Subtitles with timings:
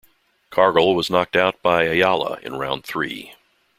[0.49, 3.35] Cargle was knocked out by Ayala in round three.